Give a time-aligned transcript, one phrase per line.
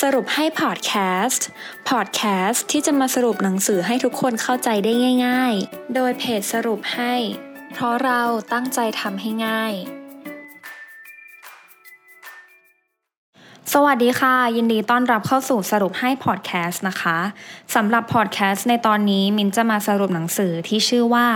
[0.00, 0.92] สรุปให้พอดแค
[1.24, 1.46] สต์
[1.88, 4.92] พอดแคสต์ที่จะมาสรุปหนังสือให้ทุกคนเข้าใจได้
[5.26, 7.14] ง่าย ๆ โดยเพจสรุปให้
[7.72, 8.22] เพราะเรา
[8.52, 9.72] ตั้งใจทำให้ง่าย
[13.72, 17.18] สวัสดีค่ะ ยินดีต้อนรับเข้าสู่สรุปให้พอดแคสต์นะคะ
[17.74, 21.28] สำหรับพอดแคสต์ในตอนนี้มินจะมาสรุปหนังสือที่ชื่อว่า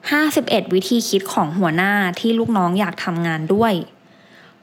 [0.00, 3.74] 51 วิธีคิดของหัวหน้าที่ลูกน้องอยากทำงานด้วย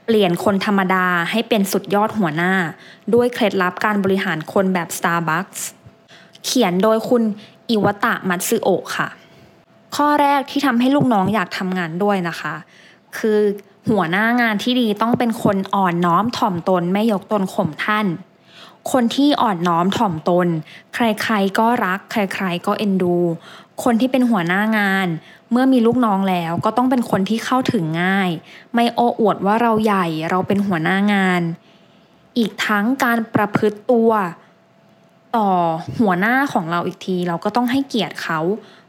[0.06, 2.54] เปลี่ยนคนธรรมดาให้เป็นสุดยอดหัวหน้า
[3.14, 5.60] ด้วยเคล็ดลับการบริหารคนแบบ Starbucks
[6.46, 7.24] เขียนโดยคุณ
[7.70, 9.10] อิวตะมัตสึโอะค่ะ
[9.96, 12.54] ข้อแรกที่ทำให้ลูกน้องอยากทำงานด้วยนะคะ
[13.18, 13.40] คือ
[13.90, 18.06] หัวหน้างานที่ดีต้องเป็นคนอ่อนน้อมถ่อมตนไม่ยกตนข่มท่าน
[18.92, 20.48] คนที่อ่อนน้อมถ่อมตน
[20.94, 23.18] ใครๆก็รัก ใครๆก็เอ็นดู
[23.84, 25.08] คนที่เป็นหัวหน้างาน
[25.52, 28.30] เมื่อมีลูกน้องแล้วก็ต้องเป็นคนที่เข้าถึงง่าย
[28.74, 31.42] ไม่โอ้อวดว่าเราใหญ่เราเป็นหัวหน้างาน
[32.38, 34.12] อีกทั้งการประพฤติตัว
[35.38, 35.50] ต่อ
[36.00, 38.40] หัวหน้าของเราอีกที เราก็ต้องให้เกียรติเขา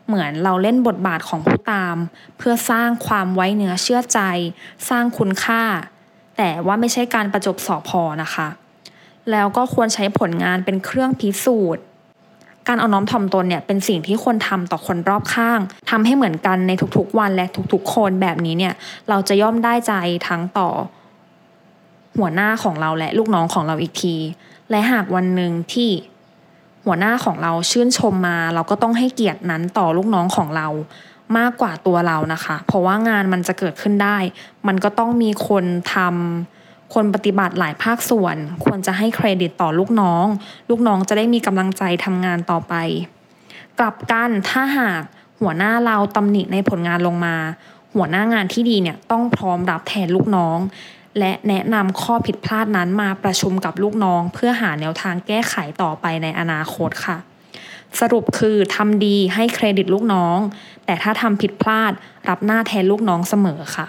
[0.07, 1.97] เหมือนเราเล่นบทบาทของผู้ตาม
[2.39, 4.21] เพื่อสร้างความไว้เนื้อเชื่อใจ
[4.89, 5.63] สร้างคุณค่า
[6.37, 8.49] แต่ว่าไม่ใช่การประจบสอพอนะคะ
[9.31, 11.85] แล้วก็ควรใช้ผลงานเป็นเครื่องพิสูจน์
[12.69, 18.75] การเอาน้อมถ่อมตนเนี่ยเป็นสิ่งที่ควรทำต่อคนรอบข้างทำให้เหมือนกันในทุกๆวันและทุกๆ คนแบบนี้เนี่ย
[19.09, 19.93] เราจะย่อมได้ใจ
[20.29, 20.69] ทั้งต่อ
[22.19, 24.17] หัวหน้าของเราและลูกน้องของเราอีกที
[24.71, 25.91] และหากวันหนึ่งที่
[26.85, 30.69] หัวหน้าของเราชื่นชมมา เราก็ต้องให้เกียรตินั้นต่อลูกน้องของเรา
[31.39, 34.19] มากกว่าตัวเรานะคะ เพราะว่างานมันจะเกิดขึ้นได้
[34.67, 40.27] มันก็ต้องมีคนทำ คนปฏิบัติหลายภาคส่วน ควรจะให้เครดิตต่อลูกน้อง
[40.71, 42.75] ลูกน้องจะได้มีกำลังใจทำงานต่อไป
[43.79, 45.03] กลับกันถ้าหาก
[45.41, 47.37] หัวหน้าเราตำหนิในผลงานลงมา
[47.95, 50.59] หัวหน้างานที่ดีเนี่ยต้องพร้อมรับแทนลูกน้อง
[51.19, 57.17] และแนะนำข้อผิดพลาดนั้นมาประชุมกับลูกน้อง เพื่อหาแนวทางแก้ไขต่อไปในอนาคตค่ะ
[58.01, 60.39] สรุปคือทำดีให้เครดิตลูกน้อง
[60.85, 61.93] แต่ถ้าทำผิดพลาด
[62.29, 63.87] รับหน้าแทนลูกน้องเสมอค่ะ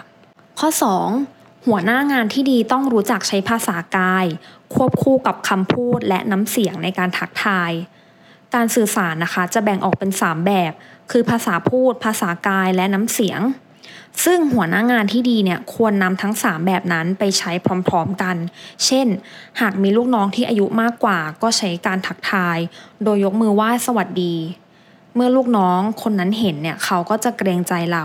[0.60, 0.68] ข้อ
[1.06, 1.37] 2
[1.68, 4.26] หัวหน้างานที่ดีต้องรู้จักใช้ภาษากาย
[4.74, 7.72] ควบคู่กับคำพูดและน้ำเสียงในการทักทาย
[8.54, 10.72] การสื่อสารนะคะจะแบ่งออกเป็น 3 แบบ
[11.10, 13.40] คือภาษาพูด ภาษากายและน้ำเสียง
[14.24, 17.50] ซึ่งหัวหน้างานที่ดีเนี่ยควรนำทั้ง 3 แบบนั้นไปใช้
[17.88, 18.36] พร้อมๆกัน
[18.86, 19.06] เช่น
[19.60, 22.58] หากมีลูกน้องที่อายุมากกว่า ก็ใช้การทักทาย
[23.04, 24.34] โดยยกมือไหว้สวัสดี
[25.14, 28.04] เมื่อลูกน้องคนนั้นเห็นเนี่ยเขาก็จะเกรงใจเรา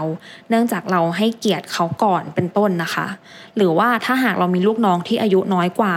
[0.49, 3.07] เนื่องจากเราให้เกียรติเขาก่อนเป็นต้นนะคะ
[3.55, 5.95] หรือว่าถ้าหากเรามีลูกน้องที่อายุน้อยกว่า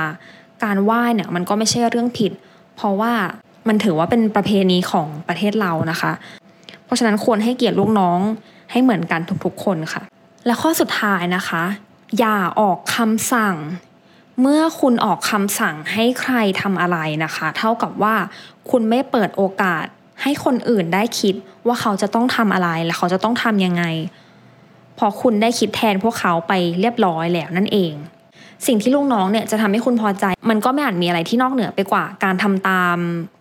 [0.64, 2.32] การไหว้เนี่ยมันก็ไม่ใช่เรื่องผิด
[2.76, 3.12] เพราะว่า
[3.68, 6.12] มันถือว่าเป็นประเพณีของประเทศเรานะคะ
[6.84, 8.18] เพราะฉะนั้นควรให้เกียรติลูกน้อง
[8.70, 10.02] ให้เหมือนกันทุกๆคนค่ะ
[10.46, 11.62] และข้อสุดท้ายนะคะ
[12.18, 13.56] อย่าออกคำสั่ง
[14.40, 18.14] เมื่อคุณออกคำสั่งให้ใครทำอะไรนะคะ เท่ากับว่า
[18.70, 19.86] คุณไม่เปิดโอกาส
[20.28, 21.34] ให้คนอื่นได้คิด
[21.66, 23.84] ว่าเขาจะต้องทำอะไรและเขาจะต้องทำยังไง
[24.98, 27.92] พอคุณได้คิดแทนพวกเขาไปเรียบร้อยแล้วนั่นเอง
[28.66, 32.97] สิ่งที่ลูกน้องเนี่ยจะทำให้คุณพอใจ มันก็ไม่อาจมีอะไรที่นอกเหนือไปกว่า การทำตาม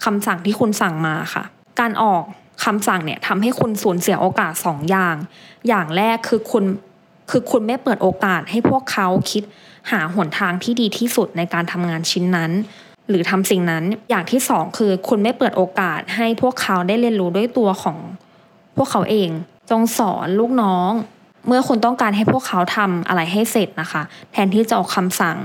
[0.06, 1.44] คำสั่งที่คุณสั่งมาค่ะ
[1.80, 2.24] การออก
[2.66, 5.16] คำสั่งเนี่ยทำให้คุณสูญเสียโอกาสสองอย่าง
[5.68, 6.64] อย่างแรกคือคุณ
[7.30, 9.44] คือคุณไม่เปิดโอกาสให้พวกเขาคิด
[9.92, 12.52] หาหนทางที่ดีที่สุดในการทำงานชิ้นนั้น
[13.10, 17.98] หรือทำสิ่งนั้นอย่างที่สองคือคุณไม่เปิดโอกาสให้พวกเขาได้เรียนรู้ด้วยตัวของ
[18.78, 19.30] พวกเขาเอง
[19.70, 20.92] จงสอนลูกน้อง
[21.48, 24.02] เมื่อคุณต้องการให้พวกเขาทำอะไรให้เสร็จนะคะ
[24.32, 25.38] แทนที่จะออกคำสั่ง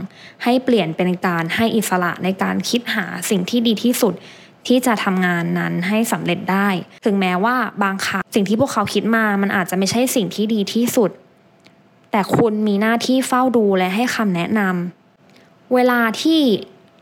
[0.45, 4.15] ให้เปลี่ยนเป็นการให้อิสระในการคิดหาสิ่งที่ดีที่สุด
[4.67, 6.69] ที่จะทำงานนั้นให้สำเร็จได้
[7.05, 11.11] ถึงแม้ว่าบางครั้งสิ่งที่พวกเขาคิดมา มันอาจจะไม่ใช่สิ่งที่ดีที่สุด
[12.11, 16.41] แต่คุณมีหน้าที่เฝ้าดูและให้คำแนะนำเวลาที่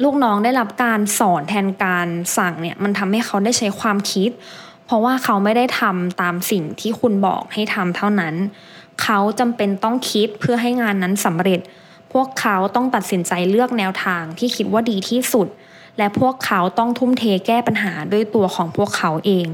[0.03, 4.31] ลูกน้องได้รับการสอนแทนการสั่งเนี่ยมันทำให้เขาได้ใช้ความคิด
[4.85, 8.35] เพราะว่าเขาไม่ได้ทำตามสิ่งที่คุณบอกให้ทำเท่านั้น
[9.03, 11.61] เขาจำเป็นต้องคิดเพื่อให้งานนั้นสำเร็จ
[12.13, 15.47] พวกเขาต้องตัดสินใจเลือกแนวทางที่คิดว่าดีที่สุด
[15.99, 19.47] และพวกเขาต้องทุ่มเทแก้ปัญหาด้วยตัวของพวกเขาเอง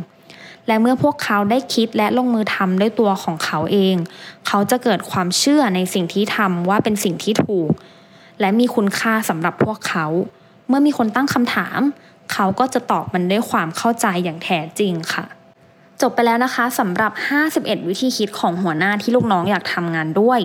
[0.67, 3.97] และเมื่อพวกเขาได้คิดและลงมือทำด้วยตัวของเขาเอง
[4.47, 7.71] เขาจะเกิดความเชื่อในสิ่งที่ทำว่าเป็นสิ่งที่ถูก
[8.41, 10.07] และมีคุณค่าสำหรับพวกเขา
[10.69, 11.81] เมื่อมีคนตั้งคำถาม
[12.33, 15.25] เขาก็จะตอบมันด้วยความเข้าใจอย่างแท้จริงค่ะ
[16.01, 17.13] จบไปแล้วนะคะสำหรับ
[17.51, 20.41] 51 วิธีคิดของหัวหน้าที่ลูกน้องอยากทำงานด้วย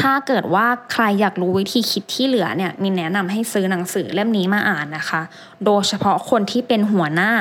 [0.00, 5.22] ถ้าเกิดว่าใครอยากรู้วิธีคิดที่เหลือเนี่ยมีแนะนำให้ซื้อหนังสือเล่มนี้มาอ่านนะคะ
[5.64, 7.32] โดยเฉพาะคนที่เป็นหัวหน้า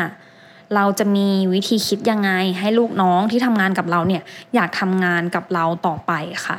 [0.76, 4.24] เราจะมีวิธีคิดยังไงให้ลูกน้องที่ทำงานกับเราเนี่ย
[4.56, 6.12] อยากทำงานกับเราต่อไป
[6.46, 6.58] ค่ะ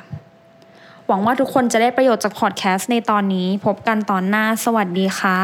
[1.10, 5.40] หวังว่าทุกคนจะได้ประโยชน์จากพอดแคสต์ในตอนนี้ พบกันตอนหน้า สวัสดีค่ะ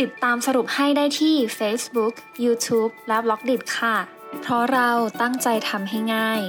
[0.00, 2.14] ติดตามสรุปให้ได้ที่ Facebook,
[2.44, 3.96] YouTube และ b ล็อกดิค่ะ
[4.42, 4.88] เพราะเรา
[5.20, 6.40] ตั้งใจทำให้ง่าย